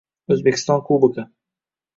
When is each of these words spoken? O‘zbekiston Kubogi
O‘zbekiston 0.35 0.81
Kubogi 0.89 1.29